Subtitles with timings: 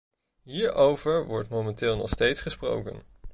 [0.45, 3.01] Hierover wordt momenteel nog steeds gesproken.